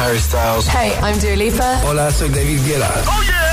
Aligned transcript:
Harry 0.00 0.18
Styles. 0.18 0.66
Hey, 0.66 0.96
I'm 1.02 1.18
Dua 1.20 1.36
Lipa. 1.36 1.78
Hola, 1.84 2.10
soy 2.10 2.30
David 2.30 2.64
Guetta. 2.64 2.90
Oh 3.06 3.22
yeah. 3.22 3.50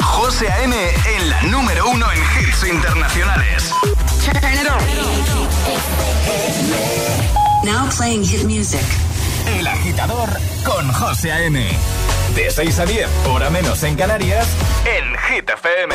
José 0.00 0.48
A.M. 0.48 0.74
en 1.16 1.30
la 1.30 1.42
número 1.42 1.90
uno 1.90 2.06
en 2.12 2.18
hits 2.18 2.64
internacionales. 2.64 3.72
Now 7.64 7.88
playing 7.96 8.24
hit 8.24 8.44
music. 8.44 8.84
El 9.58 9.66
agitador 9.66 10.28
con 10.64 10.92
José 10.92 11.32
A.M. 11.32 11.60
De 12.36 12.50
6 12.50 12.78
a 12.78 12.86
10, 12.86 13.08
hora 13.28 13.50
menos 13.50 13.82
en 13.82 13.96
Canarias, 13.96 14.46
en 14.84 15.04
Hit 15.28 15.50
FM. 15.50 15.94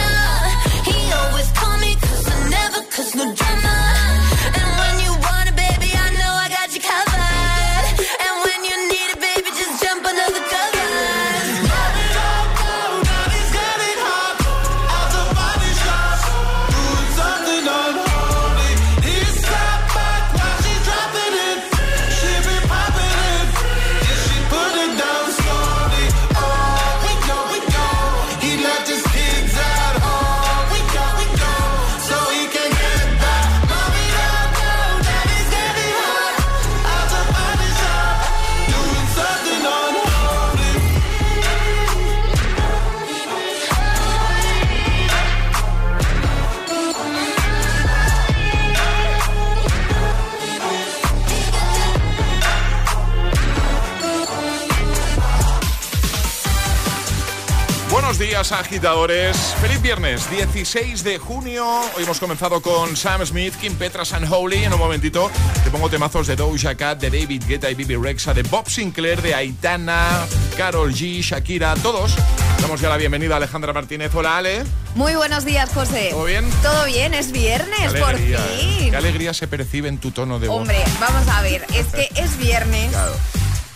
Días, 58.51 58.59
agitadores. 58.59 59.37
Feliz 59.61 59.81
viernes, 59.81 60.29
16 60.29 61.03
de 61.03 61.17
junio. 61.17 61.65
Hoy 61.95 62.03
hemos 62.03 62.19
comenzado 62.19 62.61
con 62.61 62.95
Sam 62.95 63.25
Smith, 63.25 63.55
Kim 63.55 63.75
Petras 63.75 64.13
and 64.13 64.31
Holy. 64.31 64.63
En 64.63 64.73
un 64.73 64.79
momentito 64.79 65.31
te 65.63 65.69
pongo 65.69 65.89
temazos 65.89 66.27
de 66.27 66.35
Doja 66.35 66.75
Cat, 66.75 66.99
de 66.99 67.09
David 67.09 67.43
Guetta 67.47 67.69
y 67.69 67.75
Bibi 67.75 67.95
Rexa, 67.95 68.33
de 68.33 68.43
Bob 68.43 68.69
Sinclair, 68.69 69.21
de 69.21 69.35
Aitana, 69.35 70.25
Carol 70.57 70.93
G, 70.93 71.21
Shakira, 71.21 71.75
todos. 71.75 72.15
Damos 72.61 72.79
ya 72.81 72.89
la 72.89 72.97
bienvenida 72.97 73.35
a 73.35 73.37
Alejandra 73.37 73.73
Martínez. 73.73 74.13
Hola, 74.13 74.37
Ale. 74.37 74.63
Muy 74.95 75.15
buenos 75.15 75.45
días, 75.45 75.69
José. 75.73 76.09
¿Todo 76.11 76.25
bien? 76.25 76.49
Todo 76.61 76.85
bien, 76.85 77.13
es 77.13 77.31
viernes, 77.31 77.93
por 77.93 78.09
alegría, 78.09 78.39
fin. 78.39 78.91
Qué 78.91 78.97
alegría 78.97 79.33
se 79.33 79.47
percibe 79.47 79.87
en 79.87 79.97
tu 79.97 80.11
tono 80.11 80.39
de 80.39 80.47
voz. 80.47 80.61
Hombre, 80.61 80.83
vamos 80.99 81.27
a 81.27 81.41
ver, 81.41 81.65
es 81.73 81.87
que 81.87 82.09
es 82.15 82.37
viernes. 82.37 82.89
Claro. 82.89 83.13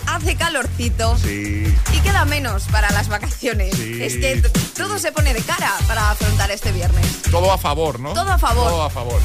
Hace 0.07 0.35
calorcito 0.35 1.17
Sí. 1.17 1.65
y 1.93 1.99
queda 1.99 2.25
menos 2.25 2.63
para 2.71 2.89
las 2.91 3.07
vacaciones. 3.07 3.75
Sí, 3.75 4.01
es 4.01 4.13
que 4.17 4.41
todo 4.77 4.97
se 4.99 5.11
pone 5.11 5.33
de 5.33 5.41
cara 5.41 5.73
para 5.87 6.11
afrontar 6.11 6.51
este 6.51 6.71
viernes. 6.71 7.05
Todo 7.31 7.51
a 7.51 7.57
favor, 7.57 7.99
¿no? 7.99 8.13
Todo 8.13 8.31
a 8.31 8.37
favor. 8.37 8.69
Todo 8.69 8.83
a 8.83 8.89
favor. 8.89 9.19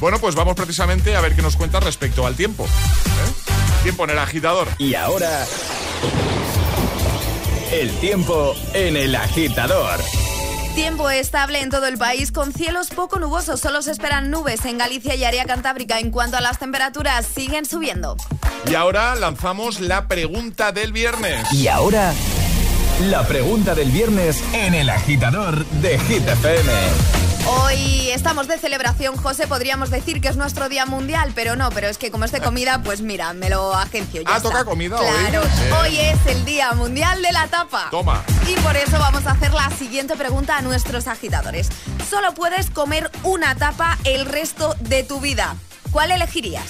Bueno, 0.00 0.18
pues 0.20 0.34
vamos 0.34 0.54
precisamente 0.54 1.16
a 1.16 1.20
ver 1.20 1.34
qué 1.34 1.42
nos 1.42 1.56
cuenta 1.56 1.80
respecto 1.80 2.26
al 2.26 2.34
tiempo. 2.36 2.64
¿eh? 2.66 3.52
Tiempo 3.82 4.04
en 4.04 4.10
el 4.10 4.18
agitador. 4.18 4.68
Y 4.78 4.94
ahora, 4.94 5.44
el 7.72 7.90
tiempo 7.98 8.54
en 8.74 8.96
el 8.96 9.14
agitador. 9.16 9.98
Tiempo 10.78 11.10
estable 11.10 11.60
en 11.60 11.70
todo 11.70 11.88
el 11.88 11.98
país 11.98 12.30
con 12.30 12.52
cielos 12.52 12.90
poco 12.90 13.18
nubosos. 13.18 13.58
Solo 13.58 13.82
se 13.82 13.90
esperan 13.90 14.30
nubes 14.30 14.64
en 14.64 14.78
Galicia 14.78 15.16
y 15.16 15.24
área 15.24 15.44
cantábrica. 15.44 15.98
En 15.98 16.12
cuanto 16.12 16.36
a 16.36 16.40
las 16.40 16.60
temperaturas, 16.60 17.26
siguen 17.26 17.64
subiendo. 17.64 18.16
Y 18.64 18.76
ahora 18.76 19.16
lanzamos 19.16 19.80
la 19.80 20.06
pregunta 20.06 20.70
del 20.70 20.92
viernes. 20.92 21.52
Y 21.52 21.66
ahora, 21.66 22.14
la 23.10 23.26
pregunta 23.26 23.74
del 23.74 23.90
viernes 23.90 24.40
en 24.52 24.72
el 24.74 24.88
agitador 24.88 25.66
de 25.66 25.98
Hit 25.98 26.28
FM. 26.28 27.17
Hoy 27.50 28.10
estamos 28.10 28.46
de 28.46 28.58
celebración, 28.58 29.16
José. 29.16 29.46
Podríamos 29.46 29.90
decir 29.90 30.20
que 30.20 30.28
es 30.28 30.36
nuestro 30.36 30.68
día 30.68 30.84
mundial, 30.84 31.32
pero 31.34 31.56
no. 31.56 31.70
Pero 31.70 31.88
es 31.88 31.96
que 31.96 32.10
como 32.10 32.24
es 32.26 32.32
de 32.32 32.40
comida, 32.40 32.82
pues 32.82 33.00
mira, 33.00 33.32
me 33.32 33.48
lo 33.48 33.74
agencio. 33.74 34.20
Ya 34.22 34.34
Ah, 34.34 34.36
está. 34.36 34.50
toca 34.50 34.64
comida 34.66 34.96
hoy. 35.00 35.06
Claro, 35.30 35.42
hoy 35.80 35.96
es 35.98 36.18
el 36.26 36.44
día 36.44 36.72
mundial 36.72 37.22
de 37.22 37.32
la 37.32 37.46
tapa. 37.48 37.88
Toma. 37.90 38.22
Y 38.46 38.54
por 38.60 38.76
eso 38.76 38.98
vamos 38.98 39.26
a 39.26 39.30
hacer 39.32 39.52
la 39.54 39.70
siguiente 39.70 40.14
pregunta 40.16 40.58
a 40.58 40.62
nuestros 40.62 41.06
agitadores. 41.08 41.70
Solo 42.10 42.34
puedes 42.34 42.68
comer 42.70 43.10
una 43.22 43.54
tapa 43.54 43.96
el 44.04 44.26
resto 44.26 44.74
de 44.80 45.02
tu 45.02 45.20
vida. 45.20 45.56
¿Cuál 45.90 46.10
elegirías? 46.10 46.66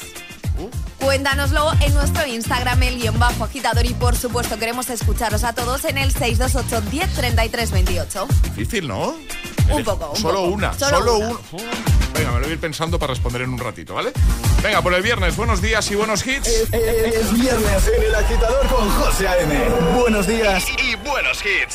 Uh. 0.58 0.68
Cuéntanoslo 1.04 1.72
en 1.80 1.94
nuestro 1.94 2.24
Instagram, 2.26 2.82
el 2.84 2.98
guion 3.00 3.18
bajo 3.18 3.44
agitador. 3.44 3.84
Y 3.84 3.94
por 3.94 4.16
supuesto, 4.16 4.58
queremos 4.58 4.90
escucharos 4.90 5.42
a 5.42 5.52
todos 5.54 5.84
en 5.86 5.98
el 5.98 6.12
628 6.12 6.80
10 6.90 7.14
33 7.14 7.70
28. 7.72 8.28
Difícil, 8.54 8.86
¿no? 8.88 9.14
Un 9.70 9.84
poco, 9.84 10.10
un 10.10 10.16
Solo 10.16 10.34
poco. 10.40 10.48
una, 10.48 10.72
Solo 10.72 10.98
solo, 10.98 11.18
una. 11.18 11.28
un-. 11.28 11.38
Venga, 12.14 12.30
me 12.32 12.36
lo 12.38 12.40
voy 12.42 12.50
a 12.50 12.54
ir 12.54 12.60
pensando 12.60 12.98
para 12.98 13.12
responder 13.12 13.42
en 13.42 13.50
un 13.50 13.58
ratito, 13.58 13.94
¿vale? 13.94 14.12
Venga, 14.62 14.82
por 14.82 14.92
el 14.94 15.02
viernes, 15.02 15.36
buenos 15.36 15.60
días 15.62 15.88
y 15.90 15.94
buenos 15.94 16.26
hits. 16.26 16.48
Es 16.48 17.32
viernes 17.32 17.90
en 17.96 18.02
el 18.02 18.14
agitador 18.14 18.66
con 18.66 18.88
José 18.90 19.28
A.M. 19.28 19.54
Buenos 19.98 20.26
días. 20.26 20.64
Y 20.82 20.96
buenos 20.96 21.38
hits. 21.44 21.74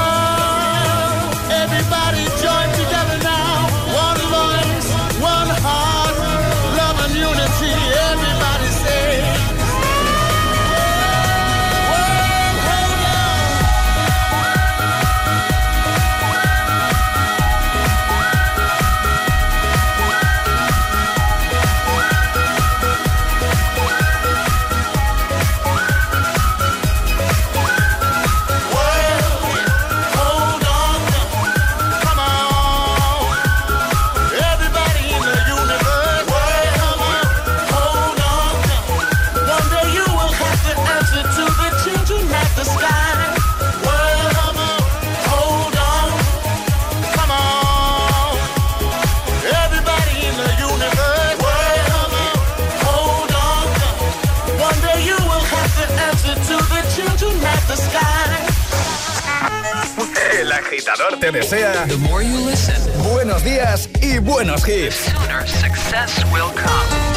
Te 61.21 61.31
desea 61.31 61.85
buenos 63.13 63.43
días 63.43 63.87
y 64.01 64.17
buenos 64.17 64.67
hits. 64.67 65.13
success 65.45 66.25
will 66.31 66.49
come. 66.55 67.10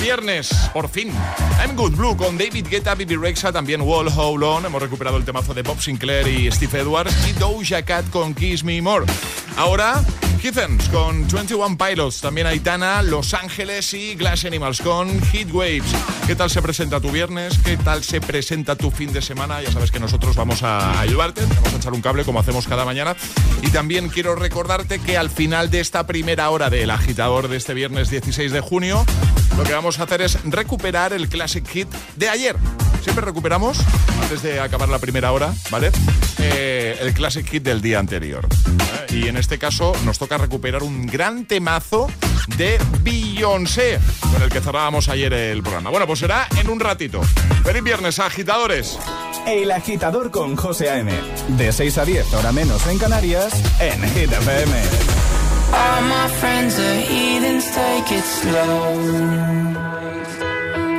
Viernes, 0.00 0.50
por 0.72 0.88
fin. 0.88 1.12
I'm 1.60 1.74
Good 1.74 1.96
Blue 1.96 2.16
con 2.16 2.38
David 2.38 2.68
Guetta, 2.68 2.94
Bibi 2.94 3.16
Rexa, 3.16 3.52
también 3.52 3.80
Wall 3.80 4.08
Hold 4.08 4.42
On. 4.42 4.66
Hemos 4.66 4.80
recuperado 4.80 5.16
el 5.16 5.24
temazo 5.24 5.52
de 5.52 5.62
Bob 5.62 5.80
Sinclair 5.80 6.28
y 6.28 6.50
Steve 6.50 6.80
Edwards. 6.80 7.14
Y 7.28 7.32
Doja 7.32 7.82
Cat 7.82 8.08
con 8.10 8.34
Kiss 8.34 8.62
Me 8.62 8.80
More. 8.80 9.06
Ahora 9.56 10.02
Kittens 10.42 10.88
con 10.88 11.28
21 11.28 11.78
Pilots, 11.78 12.20
también 12.20 12.48
Aitana, 12.48 13.00
Los 13.02 13.32
Ángeles 13.32 13.94
y 13.94 14.16
Glass 14.16 14.44
Animals 14.44 14.80
con 14.80 15.22
Heat 15.26 15.52
Waves. 15.52 15.94
¿Qué 16.26 16.34
tal 16.34 16.50
se 16.50 16.60
presenta 16.60 16.98
tu 16.98 17.12
viernes? 17.12 17.60
¿Qué 17.64 17.76
tal 17.76 18.02
se 18.02 18.20
presenta 18.20 18.74
tu 18.74 18.90
fin 18.90 19.12
de 19.12 19.22
semana? 19.22 19.62
Ya 19.62 19.70
sabes 19.70 19.92
que 19.92 20.00
nosotros 20.00 20.34
vamos 20.34 20.64
a 20.64 20.98
ayudarte, 20.98 21.42
vamos 21.46 21.74
a 21.74 21.76
echar 21.76 21.92
un 21.92 22.02
cable 22.02 22.24
como 22.24 22.40
hacemos 22.40 22.66
cada 22.66 22.84
mañana. 22.84 23.14
Y 23.62 23.70
también 23.70 24.08
quiero 24.08 24.34
recordarte 24.34 24.98
que 24.98 25.16
al 25.16 25.30
final 25.30 25.70
de 25.70 25.78
esta 25.78 26.08
primera 26.08 26.50
hora 26.50 26.70
del 26.70 26.90
agitador 26.90 27.46
de 27.46 27.56
este 27.56 27.72
viernes 27.72 28.10
16 28.10 28.50
de 28.50 28.60
junio, 28.60 29.06
lo 29.56 29.62
que 29.62 29.74
vamos 29.74 30.00
a 30.00 30.02
hacer 30.02 30.22
es 30.22 30.42
recuperar 30.42 31.12
el 31.12 31.28
Classic 31.28 31.64
Hit 31.68 31.88
de 32.16 32.28
ayer. 32.28 32.56
Siempre 33.02 33.24
recuperamos, 33.24 33.78
antes 34.22 34.42
de 34.42 34.60
acabar 34.60 34.88
la 34.88 35.00
primera 35.00 35.32
hora, 35.32 35.52
¿vale? 35.70 35.90
Eh, 36.38 36.96
el 37.00 37.12
Classic 37.12 37.44
Hit 37.48 37.64
del 37.64 37.82
día 37.82 37.98
anterior. 37.98 38.46
Y 39.10 39.26
en 39.26 39.36
este 39.36 39.58
caso 39.58 39.92
nos 40.04 40.18
toca 40.18 40.38
recuperar 40.38 40.84
un 40.84 41.06
gran 41.06 41.44
temazo 41.44 42.08
de 42.56 42.78
Beyoncé, 43.02 43.98
con 44.32 44.40
el 44.40 44.48
que 44.48 44.60
cerrábamos 44.60 45.08
ayer 45.08 45.32
el 45.32 45.62
programa. 45.62 45.90
Bueno, 45.90 46.06
pues 46.06 46.20
será 46.20 46.46
en 46.60 46.70
un 46.70 46.78
ratito. 46.78 47.20
Feliz 47.64 47.82
viernes, 47.82 48.18
agitadores. 48.20 48.98
El 49.46 49.72
agitador 49.72 50.30
con 50.30 50.56
José 50.56 50.90
A.M. 50.90 51.12
De 51.58 51.72
6 51.72 51.98
a 51.98 52.04
10, 52.04 52.34
hora 52.34 52.52
menos 52.52 52.86
en 52.86 52.98
Canarias, 52.98 53.52
en 53.80 54.00
Hit 54.10 54.32
FM. 54.32 54.72
All 55.72 56.02
my 56.04 56.28
friends 56.38 56.78
are 56.78 57.00
heathens, 57.00 57.64
take 57.74 58.14
it 58.14 58.24
slow. 58.24 59.62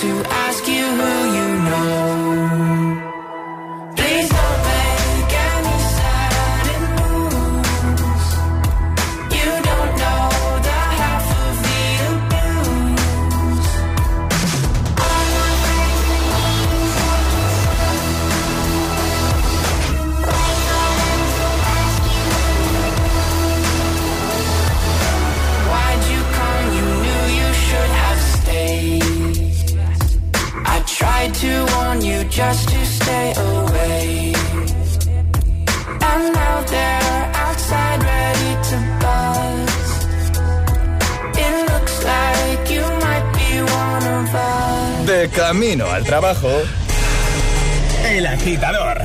To 0.00 0.08
ask 0.28 0.55
trabajo. 46.26 46.50
El 48.10 48.26
agitador. 48.26 48.98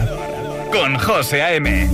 Con 0.71 0.97
José 0.97 1.43
A.M. 1.43 1.87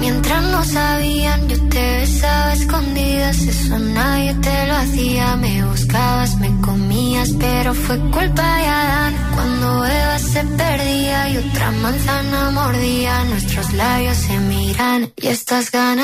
Mientras 0.00 0.42
no 0.42 0.64
sabían, 0.64 1.48
yo 1.48 1.56
te 1.68 1.98
besaba 2.00 2.46
a 2.48 2.52
escondidas. 2.52 3.38
Eso 3.38 3.78
nadie 3.78 4.34
te 4.34 4.66
lo 4.66 4.74
hacía. 4.74 5.36
Me 5.36 5.64
buscabas, 5.64 6.36
me 6.36 6.50
comías, 6.60 7.30
pero 7.38 7.72
fue 7.72 7.98
culpa 8.10 8.56
de 8.58 8.66
Adán. 8.66 9.14
Cuando 9.34 9.86
Eva 9.86 10.18
se 10.18 10.44
perdía 10.44 11.30
y 11.30 11.36
otra 11.38 11.70
manzana 11.70 12.50
mordía, 12.50 13.24
nuestros 13.24 13.72
labios 13.72 14.16
se 14.18 14.38
miran 14.40 15.12
y 15.16 15.28
estas 15.28 15.70
ganas 15.70 16.03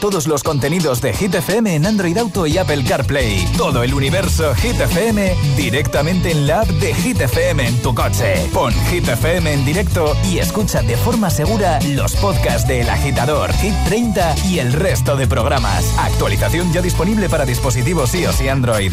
todos 0.00 0.26
los 0.26 0.42
contenidos 0.42 1.02
de 1.02 1.12
Hit 1.12 1.34
FM 1.34 1.74
en 1.74 1.84
Android 1.84 2.16
Auto 2.16 2.46
y 2.46 2.56
Apple 2.56 2.82
CarPlay. 2.84 3.44
Todo 3.56 3.82
el 3.82 3.92
universo 3.92 4.54
Hit 4.54 4.80
FM 4.80 5.34
directamente 5.56 6.30
en 6.30 6.46
la 6.46 6.62
app 6.62 6.68
de 6.68 6.94
Hit 6.94 7.20
FM 7.20 7.66
en 7.66 7.82
tu 7.82 7.94
coche. 7.94 8.48
Pon 8.52 8.72
Hit 8.90 9.06
FM 9.06 9.52
en 9.52 9.64
directo 9.64 10.16
y 10.24 10.38
escucha 10.38 10.82
de 10.82 10.96
forma 10.96 11.28
segura 11.28 11.78
los 11.82 12.16
podcasts 12.16 12.66
de 12.66 12.80
El 12.80 12.88
Agitador, 12.88 13.52
Hit 13.52 13.74
30 13.86 14.34
y 14.46 14.58
el 14.58 14.72
resto 14.72 15.16
de 15.16 15.26
programas. 15.26 15.84
Actualización 15.98 16.72
ya 16.72 16.80
disponible 16.80 17.28
para 17.28 17.44
dispositivos 17.44 18.14
iOS 18.14 18.40
y 18.40 18.48
Android. 18.48 18.92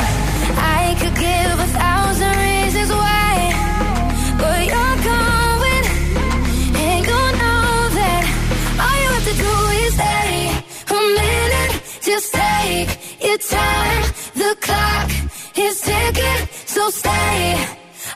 your 13.31 13.37
time. 13.37 14.03
The 14.33 14.57
clock 14.59 15.09
is 15.57 15.79
ticking, 15.81 16.47
so 16.65 16.89
stay. 16.89 17.55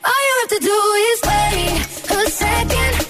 All 0.04 0.21
you 0.28 0.36
have 0.41 0.49
to 0.49 0.60
do 0.60 0.80
is 1.12 1.19
wait 1.30 2.17
a 2.17 2.30
second. 2.30 3.04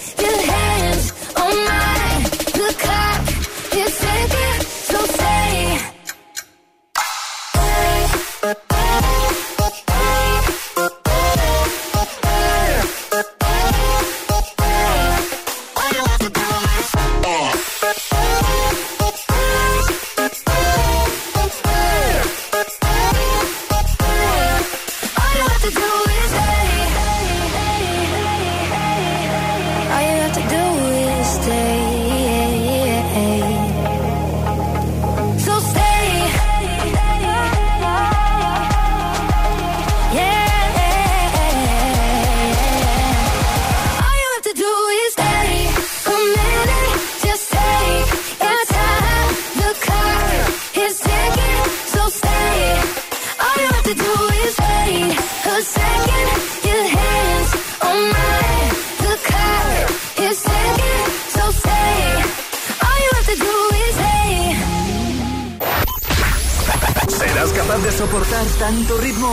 Soportar 67.91 68.45
tanto 68.59 68.97
ritmo? 68.97 69.31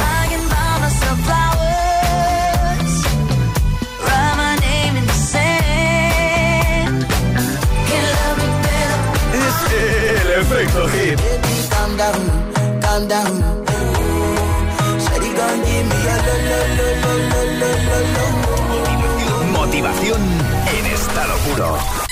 Es 9.33 9.73
el 10.21 10.41
efecto 10.41 10.89
hit. 10.89 11.21
Motivación 19.53 20.21
en 20.67 20.87
estado 20.87 21.37
puro. 21.39 22.12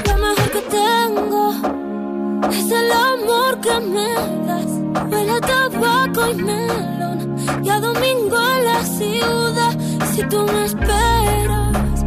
Es 2.53 2.71
el 2.71 2.91
amor 2.91 3.59
que 3.61 3.79
me 3.79 4.13
das. 4.47 4.71
Huele 5.09 5.31
a 5.31 5.41
tabaco 5.41 6.29
y 6.29 6.35
melón 6.35 7.35
y 7.63 7.69
a 7.69 7.79
domingo 7.79 8.37
en 8.55 8.65
la 8.65 8.83
ciudad. 8.83 9.73
Si 10.13 10.23
tú 10.23 10.45
me 10.45 10.65
esperas, 10.65 12.05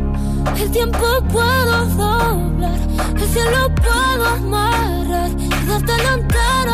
el 0.61 0.71
tiempo 0.71 1.07
puedo 1.33 1.87
doblar, 1.97 2.79
el 3.17 3.29
cielo 3.29 3.75
puedo 3.77 4.25
amarrar 4.27 5.31
y 5.31 5.67
darte 5.67 5.97
la 6.05 6.15
entera. 6.15 6.74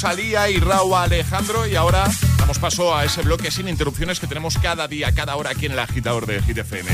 Rosalía 0.00 0.48
y 0.48 0.58
Raúl 0.58 0.94
Alejandro 0.94 1.66
y 1.66 1.76
ahora 1.76 2.08
damos 2.38 2.58
paso 2.58 2.96
a 2.96 3.04
ese 3.04 3.20
bloque 3.20 3.50
sin 3.50 3.68
interrupciones 3.68 4.18
que 4.18 4.26
tenemos 4.26 4.56
cada 4.56 4.88
día, 4.88 5.12
cada 5.12 5.36
hora 5.36 5.50
aquí 5.50 5.66
en 5.66 5.72
el 5.72 5.78
agitador 5.78 6.24
de 6.24 6.40
Hit 6.40 6.56
FM. 6.56 6.90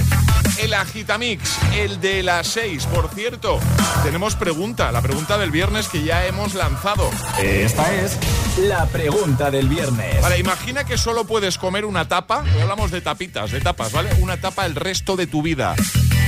El 0.59 0.75
Agitamix, 0.75 1.57
el 1.77 2.01
de 2.01 2.25
las 2.25 2.49
6. 2.49 2.87
Por 2.87 3.09
cierto, 3.11 3.61
tenemos 4.03 4.35
pregunta, 4.35 4.91
la 4.91 5.03
pregunta 5.03 5.39
del 5.39 5.53
viernes 5.53 5.87
que 5.87 6.03
ya 6.03 6.27
hemos 6.27 6.55
lanzado. 6.55 7.09
Esta 7.41 7.95
es 7.95 8.19
la 8.59 8.87
pregunta 8.87 9.53
del 9.53 9.69
viernes. 9.69 10.21
Vale, 10.21 10.41
imagina 10.41 10.83
que 10.83 10.99
solo 10.99 11.29
puedes 11.29 11.59
comer 11.59 11.85
una 11.85 12.09
tapa, 12.09 12.43
hoy 12.57 12.63
hablamos 12.63 12.91
de 12.91 13.03
tapitas, 13.03 13.53
de 13.53 13.61
tapas, 13.61 13.93
¿vale? 13.93 14.11
Una 14.19 14.41
tapa 14.41 14.67
el 14.67 14.75
resto 14.75 15.15
de 15.15 15.29
tu 15.29 15.43
vida. 15.43 15.77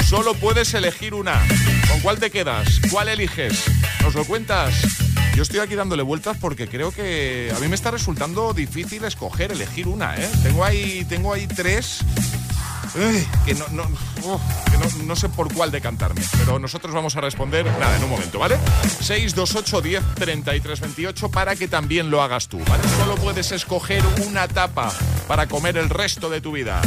Solo 0.09 0.35
puedes 0.35 0.73
elegir 0.75 1.13
una. 1.13 1.45
¿Con 1.91 1.99
cuál 2.03 2.21
te 2.21 2.31
quedas? 2.31 2.81
¿Cuál 2.93 3.09
eliges? 3.09 3.65
¿Nos 4.01 4.15
lo 4.15 4.25
cuentas? 4.25 5.08
Yo 5.39 5.43
estoy 5.43 5.61
aquí 5.61 5.77
dándole 5.77 6.03
vueltas 6.03 6.37
porque 6.41 6.67
creo 6.67 6.91
que 6.91 7.53
a 7.57 7.61
mí 7.61 7.69
me 7.69 7.77
está 7.77 7.93
resultando 7.93 8.53
difícil 8.53 9.05
escoger, 9.05 9.53
elegir 9.53 9.87
una, 9.87 10.17
¿eh? 10.17 10.29
Tengo 10.43 10.65
ahí, 10.65 11.07
tengo 11.09 11.33
ahí 11.33 11.47
tres 11.47 12.01
que 13.47 13.55
no, 13.55 13.69
no, 13.69 13.85
que 13.85 14.79
no, 14.79 15.05
no 15.05 15.15
sé 15.15 15.29
por 15.29 15.55
cuál 15.55 15.71
decantarme, 15.71 16.23
pero 16.41 16.59
nosotros 16.59 16.93
vamos 16.93 17.15
a 17.15 17.21
responder 17.21 17.65
nada 17.79 17.97
en 17.97 18.03
un 18.03 18.11
momento, 18.11 18.41
¿vale? 18.41 18.59
628 19.01 19.81
10 19.81 20.03
33 20.17 20.81
28 20.81 21.29
para 21.29 21.55
que 21.55 21.69
también 21.69 22.11
lo 22.11 22.21
hagas 22.21 22.49
tú, 22.49 22.59
¿vale? 22.69 22.83
Solo 22.99 23.15
puedes 23.15 23.53
escoger 23.53 24.03
una 24.27 24.49
tapa 24.49 24.93
para 25.29 25.47
comer 25.47 25.77
el 25.77 25.89
resto 25.89 26.29
de 26.31 26.41
tu 26.41 26.51
vida. 26.51 26.83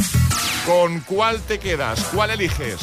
¿Con 0.66 1.00
cuál 1.00 1.40
te 1.40 1.58
quedas? 1.58 2.04
¿Cuál 2.12 2.32
eliges? 2.32 2.80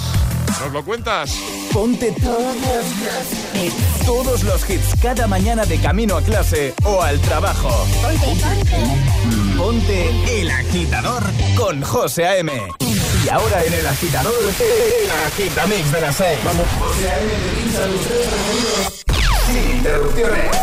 ¿Nos 0.60 0.74
lo 0.74 0.84
cuentas? 0.84 1.32
Ponte 1.72 2.12
todos 2.22 2.56
los 2.56 3.64
hits, 3.64 4.06
todos 4.06 4.44
los 4.44 4.70
hits 4.70 4.94
cada 5.02 5.26
mañana 5.26 5.66
de 5.66 5.80
camino 5.80 6.18
a 6.18 6.22
clase 6.22 6.74
o 6.84 7.02
al 7.02 7.20
trabajo. 7.22 7.70
Ponte, 8.02 8.26
ponte. 8.28 9.58
Ponte 9.58 10.42
el 10.42 10.52
agitador 10.52 11.24
con 11.56 11.82
José 11.82 12.26
A.M. 12.26 12.52
Y 13.26 13.30
ahora 13.30 13.64
en 13.64 13.74
el 13.74 13.88
agitador, 13.88 14.34
el 14.34 15.12
agitamix 15.28 15.92
de 15.92 16.02
las 16.02 16.16
6. 16.16 16.40
Vamos. 16.44 16.66
José 16.80 17.10
A.M. 17.10 17.32
te 17.32 17.62
pincha 17.62 17.88
los 17.88 18.02
tres 18.02 18.28
preferidos 18.28 19.06
sin 19.46 19.78
interrupciones. 19.78 20.56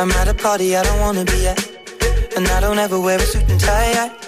I'm 0.00 0.12
at 0.12 0.28
a 0.28 0.34
party 0.34 0.76
I 0.76 0.82
don't 0.84 1.00
wanna 1.00 1.24
be 1.24 1.48
at 1.48 1.58
And 2.36 2.46
I 2.46 2.60
don't 2.60 2.78
ever 2.78 3.00
wear 3.00 3.18
a 3.18 3.22
suit 3.22 3.48
and 3.50 3.58
tie 3.58 3.94
I 3.94 4.27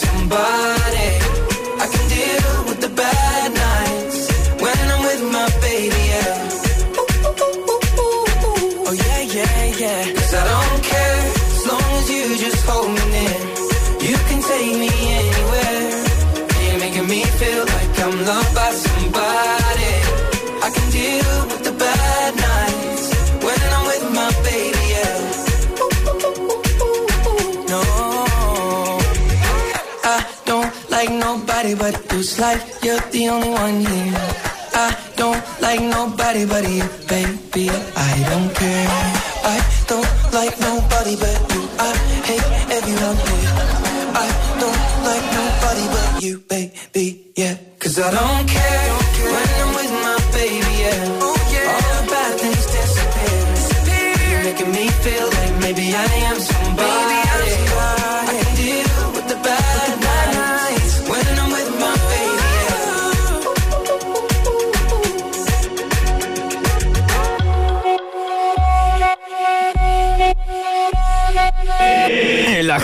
nobody 31.75 31.97
but. 31.97 32.13
It's 32.13 32.39
like 32.39 32.61
you're 32.83 32.99
the 33.11 33.29
only 33.29 33.49
one 33.49 33.79
here. 33.79 34.13
I 34.73 34.97
don't 35.15 35.61
like 35.61 35.81
nobody 35.81 36.45
but 36.45 36.67
you, 36.67 36.83
baby. 37.07 37.69
I 37.95 38.23
don't 38.29 38.53
care. 38.55 38.87
I 39.43 39.57
don't 39.87 40.33
like 40.33 40.59
nobody 40.59 41.15
but 41.15 41.50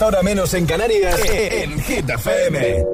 10, 0.00 0.02
ahora 0.02 0.22
menos 0.22 0.54
en 0.54 0.66
Canarias, 0.66 1.20
en 1.30 1.78
Hit 1.80 2.08
FM. 2.08 2.86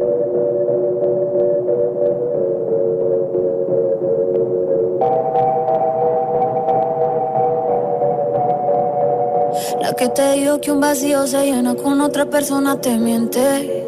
La 9.81 9.93
que 9.95 10.09
te 10.09 10.33
dijo 10.33 10.61
que 10.61 10.73
un 10.73 10.81
vacío 10.81 11.27
se 11.27 11.45
llena 11.45 11.75
con 11.77 12.01
otra 12.01 12.27
persona 12.27 12.81
te 12.81 12.97
miente. 12.97 13.85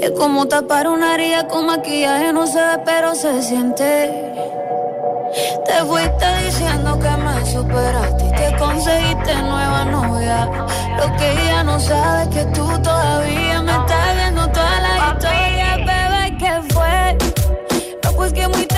Es 0.00 0.10
como 0.12 0.46
tapar 0.48 0.88
una 0.88 1.14
herida 1.14 1.46
con 1.46 1.66
maquillaje, 1.66 2.32
no 2.32 2.46
se 2.46 2.58
ve, 2.58 2.78
pero 2.84 3.14
se 3.14 3.42
siente. 3.42 4.34
Te 5.66 5.84
fuiste 5.84 6.26
diciendo 6.44 6.98
que 6.98 7.10
me 7.10 7.46
superaste 7.52 8.24
y 8.24 8.30
te 8.30 8.56
conseguiste 8.56 9.34
nueva 9.42 9.84
novia. 9.84 10.67
Lo 10.98 11.16
que 11.16 11.30
ella 11.30 11.62
no 11.64 11.78
sabe 11.78 12.22
es 12.22 12.28
que 12.28 12.44
tú 12.46 12.66
todavía 12.82 13.62
me 13.62 13.72
estás 13.72 14.16
viendo 14.16 14.48
toda 14.50 14.80
la 14.80 15.12
historia, 15.12 15.76
bebé, 15.76 16.36
¿qué 16.38 16.72
fue? 16.74 17.16
No, 18.02 18.12
pues 18.12 18.32
que 18.32 18.48
muy. 18.48 18.77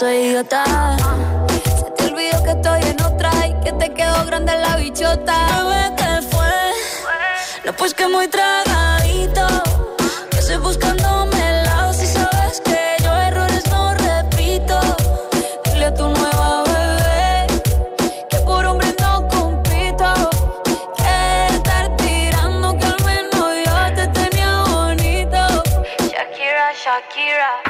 Soy 0.00 0.16
idiota. 0.16 0.64
Se 1.76 1.90
te 1.90 2.04
olvidó 2.06 2.42
que 2.42 2.50
estoy 2.52 2.80
en 2.84 3.02
otra 3.02 3.30
y 3.46 3.52
que 3.62 3.72
te 3.72 3.92
quedó 3.92 4.24
grande 4.24 4.54
la 4.56 4.76
bichota. 4.76 5.36
Bebé, 5.58 5.94
¿qué 5.98 6.26
fue? 6.30 6.56
No, 7.66 7.72
pues 7.74 7.92
que 7.92 8.08
muy 8.08 8.26
tragadito. 8.26 9.46
Que 10.30 10.38
estoy 10.38 10.56
buscándome 10.56 11.36
el 11.50 11.64
lado 11.64 11.92
si 11.92 12.06
sabes 12.06 12.62
que 12.62 12.96
yo 13.04 13.14
errores 13.14 13.62
no 13.68 13.92
repito. 13.92 14.80
Dile 15.64 15.86
a 15.86 15.94
tu 15.94 16.08
nueva 16.08 16.64
bebé 16.64 17.46
que 18.30 18.38
por 18.38 18.64
hombre 18.64 18.94
no 19.02 19.28
compito. 19.28 20.30
Que 20.96 21.56
estar 21.56 21.94
tirando 21.96 22.74
que 22.78 22.86
al 22.86 23.04
menos 23.04 23.48
yo 23.66 23.94
te 23.96 24.06
tenía 24.18 24.62
bonito. 24.64 25.62
Shakira, 26.10 26.72
Shakira. 26.72 27.69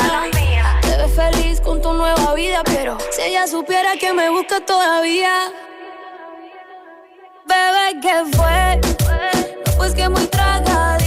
Supiera 3.47 3.95
que 3.97 4.13
me 4.13 4.29
busca 4.29 4.59
todavía. 4.59 5.51
Bebé, 7.45 7.99
¿qué 8.01 8.23
fue? 8.35 8.81
Pues 9.77 9.93
que 9.93 10.07
muy 10.09 10.25
tragadito. 10.27 11.00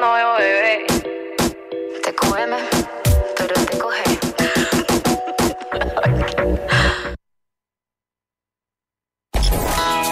No 0.00 0.14
veo 0.14 0.34
bebé. 0.38 0.86
Te 2.02 2.14
cógeme, 2.14 2.56
pero 3.36 3.54
te 3.66 3.78
coge. 3.78 4.02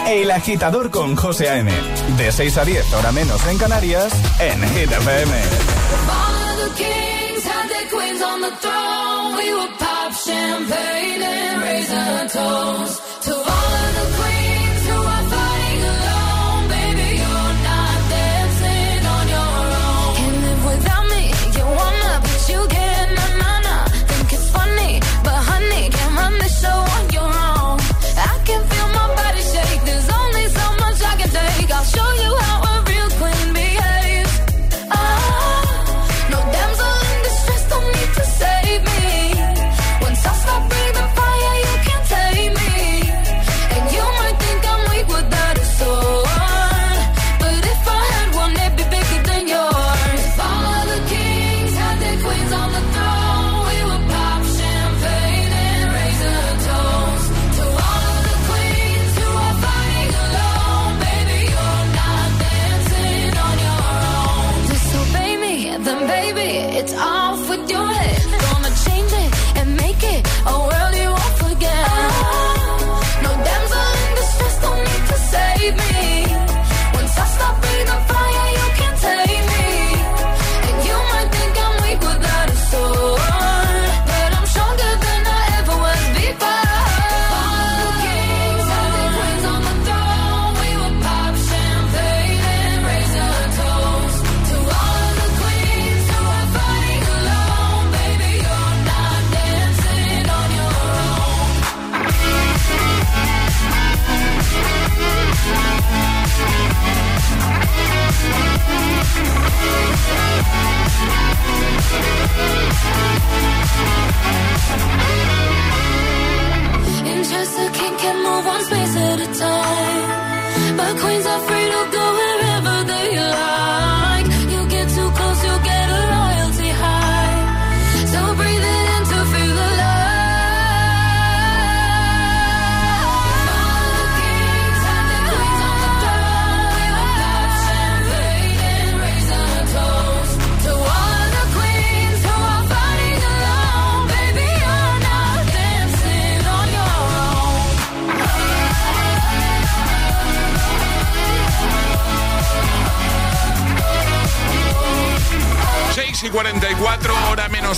El 0.07 0.31
agitador 0.31 0.91
con 0.91 1.15
José 1.15 1.49
A.M. 1.49 1.71
De 2.17 2.31
6 2.31 2.57
a 2.57 2.65
10, 2.65 2.93
ahora 2.93 3.11
menos 3.11 3.45
en 3.47 3.57
Canarias, 3.57 4.13
en 4.39 4.61
Hit 4.69 4.91
FM. 4.91 5.33
All 13.41 13.78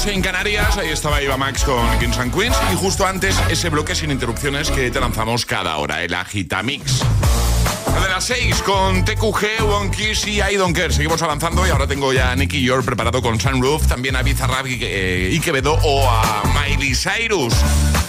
en 0.08 0.22
Canarias, 0.22 0.78
ahí 0.78 0.89
estaba 0.89 1.22
Iba 1.22 1.38
Max 1.38 1.64
con 1.64 1.99
Kings 1.99 2.18
and 2.18 2.34
Queens 2.34 2.56
y 2.74 2.76
justo 2.76 3.06
antes 3.06 3.36
ese 3.49 3.70
bloque 3.70 3.93
sin 3.93 4.10
interrupciones 4.10 4.72
que 4.72 4.89
te 4.89 4.99
lanzamos 4.99 5.45
cada 5.45 5.78
hora, 5.78 6.04
el 6.04 6.14
Agitamix. 6.14 6.99
De 6.99 8.10
las 8.10 8.24
6 8.24 8.64
con 8.64 9.06
TQG, 9.06 9.64
One 9.64 9.91
Kiss 9.91 10.26
y 10.28 10.41
I 10.41 10.56
Don't 10.56 10.78
Seguimos 10.91 11.22
avanzando 11.22 11.68
y 11.68 11.70
ahora 11.70 11.86
tengo 11.86 12.14
ya 12.14 12.32
a 12.32 12.36
Nicky 12.36 12.64
York 12.64 12.84
preparado 12.84 13.22
con 13.22 13.39
Sunroof, 13.39 13.86
también 13.88 14.16
a 14.16 14.24
Bizarrap 14.24 14.66
y, 14.68 14.84
y 14.84 15.39
Quevedo 15.39 15.78
o 15.84 16.10
a 16.10 16.43
Miley 16.56 16.95
Cyrus. 16.95 17.54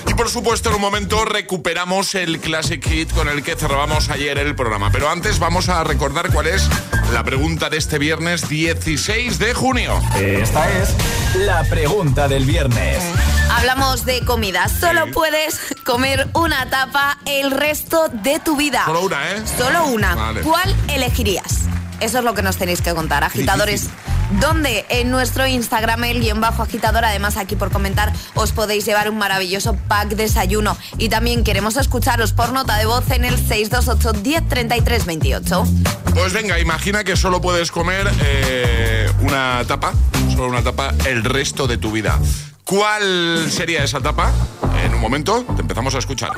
Y 0.07 0.15
por 0.15 0.29
supuesto, 0.29 0.69
en 0.69 0.77
un 0.77 0.81
momento 0.81 1.25
recuperamos 1.25 2.15
el 2.15 2.41
Classic 2.41 2.83
Hit 2.85 3.13
con 3.13 3.29
el 3.29 3.43
que 3.43 3.57
cerrábamos 3.57 4.11
ayer 4.11 4.39
el 4.39 4.55
programa. 4.55 4.91
Pero 4.91 5.09
antes 5.09 5.39
vamos 5.39 5.69
a 5.69 5.83
recordar 5.85 6.33
cuál 6.33 6.47
es 6.47 6.69
la 7.13 7.25
pregunta 7.25 7.71
de 7.71 7.79
este 7.79 7.99
viernes 7.99 8.49
16 8.49 9.39
de 9.39 9.55
junio. 9.55 10.01
Esta 10.17 10.69
es 10.71 10.95
la 11.37 11.65
pregunta 11.65 12.29
del 12.29 12.45
viernes. 12.45 13.03
Hablamos 13.51 14.05
de 14.05 14.25
comida. 14.25 14.69
Solo 14.69 15.07
puedes 15.13 15.61
comer 15.85 16.29
una 16.35 16.69
tapa 16.69 17.19
el 17.27 17.51
resto 17.51 18.09
de 18.09 18.41
tu 18.41 18.57
vida. 18.57 18.85
Solo 18.87 19.03
una, 19.03 19.31
¿eh? 19.31 19.43
Solo 19.59 19.87
una. 19.87 20.15
Vale. 20.15 20.41
¿Cuál 20.41 20.75
elegirías? 20.89 21.61
Eso 22.01 22.19
es 22.19 22.25
lo 22.25 22.35
que 22.35 22.43
nos 22.43 22.57
tenéis 22.57 22.83
que 22.83 22.93
contar, 22.95 23.23
agitadores. 23.23 23.89
¿Dónde? 24.41 24.85
En 24.89 25.11
nuestro 25.11 25.47
Instagram, 25.47 26.05
el 26.05 26.21
guion 26.21 26.41
bajo 26.41 26.63
agitador. 26.63 27.05
Además, 27.05 27.37
aquí 27.37 27.57
por 27.57 27.71
comentar 27.71 28.13
os 28.35 28.53
podéis 28.53 28.85
llevar 28.85 29.09
un 29.11 29.19
maravilloso 29.19 29.77
pack 29.89 30.11
desayuno. 30.11 30.77
Y 30.99 31.09
también 31.09 31.45
queremos 31.45 31.77
escucharos 31.77 32.33
por 32.33 32.53
nota 32.53 32.77
de 32.79 32.87
voz 32.87 33.11
en 33.11 33.25
el 33.25 33.37
628 33.37 34.21
1033 34.23 35.07
28. 35.07 35.65
Pues 36.15 36.33
venga, 36.33 36.59
imagina 36.59 37.05
que 37.05 37.17
solo 37.17 37.41
puedes 37.41 37.71
comer 37.71 38.11
eh, 38.23 39.11
una 39.21 39.63
tapa, 39.67 39.93
solo 40.31 40.49
una 40.49 40.63
tapa, 40.63 40.93
el 41.07 41.25
resto 41.25 41.67
de 41.67 41.79
tu 41.79 41.91
vida. 41.93 42.19
¿Cuál 42.65 43.49
sería 43.51 43.85
esa 43.85 44.01
tapa? 44.01 44.33
En 44.85 44.95
un 44.95 45.01
momento 45.01 45.45
te 45.57 45.63
empezamos 45.63 45.95
a 45.95 45.99
escuchar. 45.99 46.31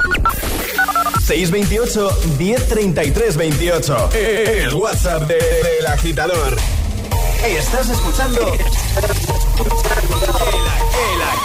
628 1.25 2.19
1033 2.39 3.37
28. 3.37 4.11
El 4.15 4.75
WhatsApp 4.75 5.23
de- 5.29 5.35
del 5.77 5.87
agitador. 5.87 6.57
Estás 7.47 7.91
escuchando. 7.91 8.55
El, 8.55 8.61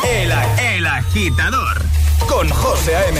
el, 0.10 0.32
el, 0.32 0.60
el 0.60 0.88
agitador. 0.88 1.82
Con 2.28 2.50
José 2.50 2.96
A.M. 2.96 3.20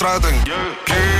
straten. 0.00 0.34
Yeah. 0.46 1.19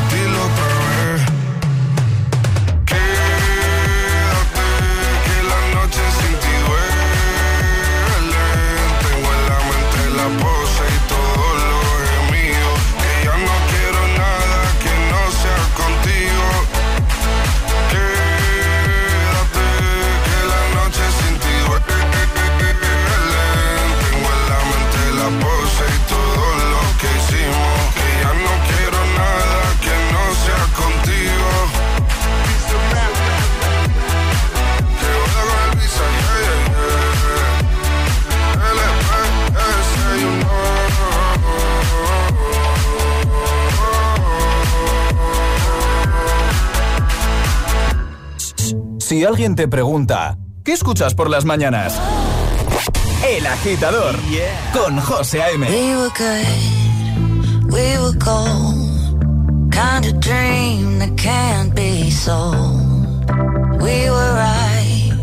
Si 49.21 49.25
alguien 49.25 49.55
te 49.55 49.67
pregunta, 49.67 50.39
¿qué 50.63 50.73
escuchas 50.73 51.13
por 51.13 51.29
las 51.29 51.45
mañanas? 51.45 51.93
El 53.23 53.45
agitador 53.45 54.15
con 54.73 54.99
José 54.99 55.43
A.M. 55.43 55.67
We 55.69 55.95
were 55.95 56.09
good, 56.17 57.71
we 57.71 57.99
were 57.99 58.17
gold. 58.17 59.69
Kind 59.71 60.07
of 60.07 60.19
dream 60.21 60.97
that 60.97 61.15
can't 61.17 61.71
be 61.75 62.09
sold. 62.09 63.29
We 63.79 64.09
were 64.09 64.33
right 64.33 65.13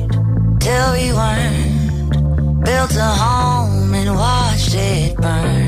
till 0.61 0.93
we 0.93 1.13
weren't. 1.13 2.65
Built 2.65 2.97
a 2.97 3.05
home 3.05 3.93
and 3.95 4.15
watched 4.15 4.77
it 4.77 5.17
burn. 5.17 5.68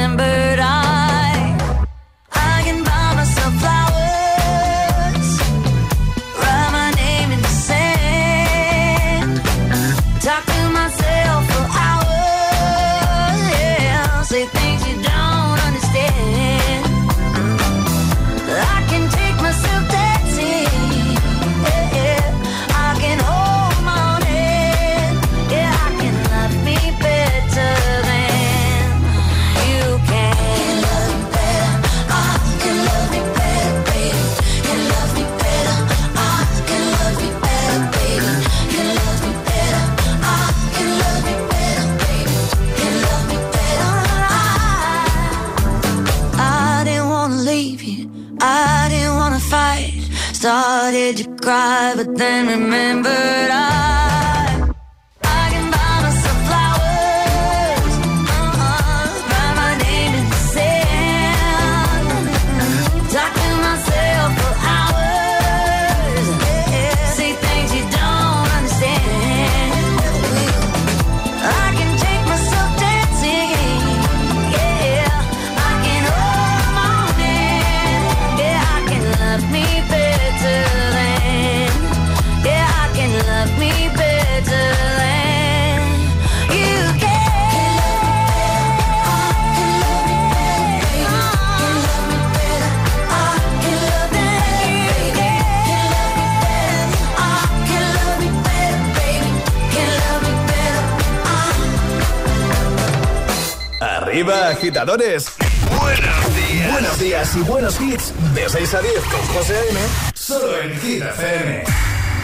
agitadores. 104.81 105.31
Buenos 105.79 106.35
días. 106.35 106.71
Buenos 106.71 106.99
días 106.99 107.35
y 107.35 107.39
buenos 107.41 107.81
hits. 107.81 108.13
De 108.33 108.49
6 108.49 108.73
a 108.73 108.81
10 108.81 108.93
con 109.03 109.21
José 109.35 109.55
A.M. 109.55 109.79
Solo 110.15 110.61
en 110.61 110.79
Hit 110.79 111.03
FM. 111.03 111.63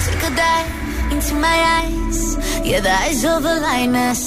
Take 0.06 0.26
a 0.26 0.30
dive 0.30 1.12
into 1.12 1.36
my 1.36 1.48
eyes. 1.48 2.38
Yeah, 2.64 2.82
the 2.82 2.92
eyes 2.92 3.24
of 3.24 3.46
a 3.46 3.60
lioness. 3.60 4.27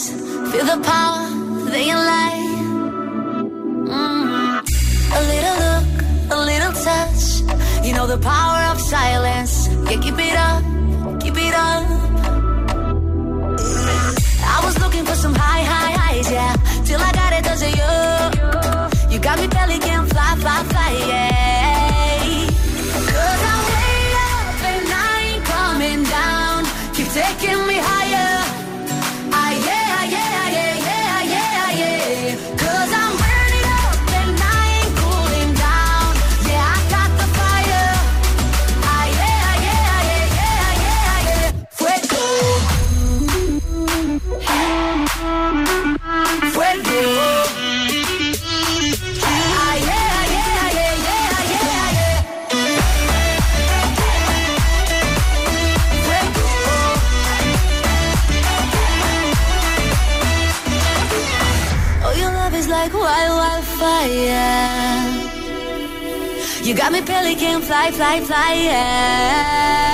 I'm 66.93 67.01
a 67.01 67.07
pelican, 67.07 67.63
fly, 67.63 67.93
fly, 67.93 68.21
fly, 68.21 68.55
yeah. 68.55 69.90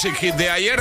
Classic 0.00 0.14
Hit 0.14 0.36
de 0.36 0.48
ayer? 0.48 0.80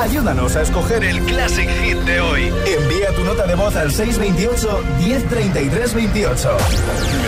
Ayúdanos 0.00 0.56
a 0.56 0.62
escoger 0.62 1.04
el 1.04 1.20
Classic 1.20 1.70
Hit 1.70 1.98
de 1.98 2.20
hoy. 2.20 2.52
Envía 2.66 3.14
tu 3.14 3.22
nota 3.22 3.46
de 3.46 3.54
voz 3.54 3.76
al 3.76 3.92
628-103328. 3.92 6.56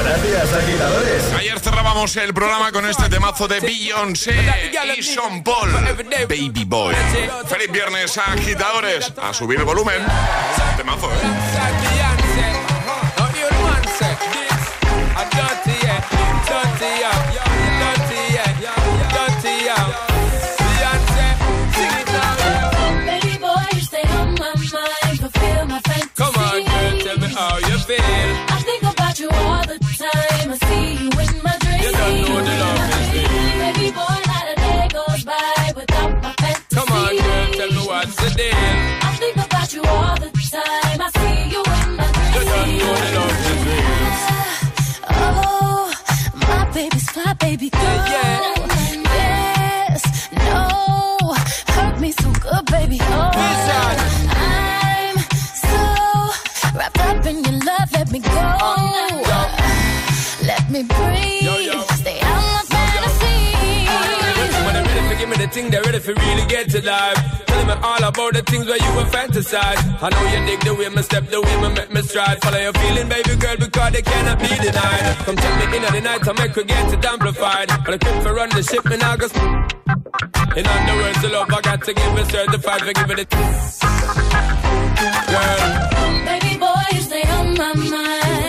Gracias, 0.02 0.52
agitadores. 0.52 1.32
Ayer 1.38 1.60
cerrábamos 1.60 2.16
el 2.16 2.34
programa 2.34 2.72
con 2.72 2.90
este 2.90 3.08
temazo 3.08 3.46
de 3.46 3.60
Beyoncé 3.60 4.34
y 4.98 5.02
Sean 5.04 5.44
Paul, 5.44 5.70
Baby 6.28 6.64
Boy. 6.66 6.96
Feliz 7.46 7.70
viernes, 7.70 8.18
agitadores. 8.18 9.12
A 9.22 9.32
subir 9.32 9.60
el 9.60 9.64
volumen. 9.64 10.02
Temazo, 10.76 11.06
¿eh? 11.06 11.91
I 38.18 39.16
think 39.18 39.36
about 39.36 39.72
you 39.72 39.82
all 39.84 40.16
the 40.16 40.30
time. 40.50 41.00
I 41.00 41.10
see 41.16 41.50
you 41.52 41.62
in 41.62 41.96
my 41.96 42.06
dreams. 42.32 42.82
You. 42.82 43.22
Oh, 45.08 45.92
my 46.46 46.70
baby's 46.74 47.10
fly, 47.10 47.32
baby 47.34 47.70
girl. 47.70 47.82
Yeah, 47.82 48.54
yeah. 48.56 48.61
think 65.52 65.70
they're 65.70 65.82
ready 65.82 65.98
for 65.98 66.14
really 66.14 66.46
get 66.46 66.70
to 66.70 66.80
life. 66.80 67.18
Tell 67.46 67.64
me 67.66 67.74
all 67.84 68.02
about 68.02 68.32
the 68.32 68.42
things 68.42 68.66
where 68.66 68.80
you 68.80 68.92
were 68.96 69.04
fantasize. 69.12 69.80
I 70.00 70.08
know 70.08 70.24
you 70.32 70.40
dig 70.46 70.60
the 70.64 70.74
way 70.74 70.88
my 70.88 71.02
step, 71.02 71.28
the 71.28 71.40
way 71.42 71.56
my 71.60 71.68
make 71.68 71.92
me 71.92 72.00
stride. 72.02 72.40
Follow 72.42 72.58
your 72.58 72.72
feeling, 72.72 73.08
baby 73.08 73.36
girl, 73.36 73.56
because 73.60 73.92
they 73.92 74.02
cannot 74.02 74.38
be 74.40 74.48
denied. 74.48 75.16
Come 75.26 75.36
take 75.36 75.56
me 75.60 75.76
in 75.76 75.84
at 75.84 75.92
the 75.92 76.00
night, 76.00 76.26
I 76.26 76.32
make 76.40 76.54
her 76.56 76.62
get 76.64 76.92
it 76.92 77.04
amplified. 77.04 77.68
But 77.84 77.94
I 77.94 77.98
quit 77.98 78.22
for 78.22 78.32
run 78.34 78.48
the 78.48 78.62
ship 78.62 78.84
and 78.86 79.02
I 79.02 79.16
go. 79.20 79.26
In 80.56 80.64
other 80.66 80.96
words, 81.00 81.20
the 81.20 81.28
love 81.28 81.50
I 81.52 81.60
got 81.60 81.84
to 81.84 81.92
give 81.92 82.18
it 82.18 82.26
certified, 82.32 82.80
for 82.80 82.92
giving 82.92 83.18
it. 83.20 83.30
Girl. 85.32 85.60
Baby 86.24 86.56
boy, 86.56 86.84
you 86.92 87.00
stay 87.00 87.24
on 87.28 87.54
my 87.60 87.74
mind. 87.74 88.41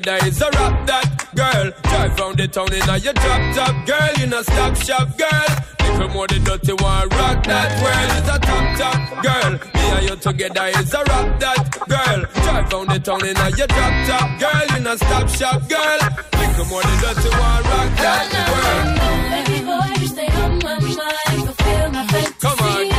together 0.00 0.26
is 0.26 0.40
a 0.40 0.50
rap 0.50 0.86
that 0.86 1.28
girl. 1.34 1.70
Drive 1.82 2.18
round 2.18 2.38
the 2.38 2.48
town 2.48 2.72
in 2.72 2.88
a 2.88 2.98
your 2.98 3.12
drop 3.14 3.42
top 3.54 3.86
girl, 3.86 4.10
you 4.18 4.26
know 4.26 4.42
stop 4.42 4.76
shop 4.76 5.08
girl. 5.18 5.50
Little 5.80 6.08
more 6.08 6.26
the 6.26 6.38
dirty 6.40 6.72
one, 6.82 7.08
rock 7.10 7.44
that 7.44 7.70
world 7.82 8.10
is 8.18 8.28
a 8.28 8.38
top 8.42 8.66
top 8.78 9.22
girl. 9.22 9.52
Me 9.74 9.84
and 9.94 10.08
you 10.08 10.16
together 10.16 10.66
is 10.78 10.94
a 10.94 10.98
rock 10.98 11.38
that 11.40 11.60
girl. 11.86 12.20
Drive 12.42 12.72
round 12.72 12.90
the 12.90 12.98
town 12.98 13.24
in 13.24 13.36
a 13.36 13.48
your 13.54 13.68
drop 13.68 13.94
top 14.08 14.28
girl, 14.40 14.66
you 14.74 14.80
know 14.82 14.96
stop 14.96 15.28
shop 15.28 15.68
girl. 15.68 16.00
Little 16.38 16.66
more 16.66 16.82
the 16.82 16.94
dirty 17.02 17.30
one, 17.30 17.62
rock 17.70 17.90
that 18.02 18.26
world. 18.50 18.86
Baby 19.30 19.58
boy, 19.64 19.90
you 20.00 20.08
stay 20.08 20.28
on 20.42 20.58
my 20.58 20.74
mind, 20.80 21.40
fulfill 21.46 21.90
my 21.92 22.06
fantasy. 22.08 22.34
Come 22.40 22.58
on. 22.58 22.93